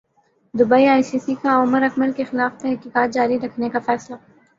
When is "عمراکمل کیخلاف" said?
1.63-2.51